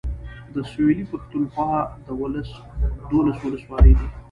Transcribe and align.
د 0.53 0.55
سويلي 0.71 1.05
پښتونخوا 1.11 1.71
دولس 3.13 3.37
اولسولۍ 3.43 3.91
دي. 3.99 4.07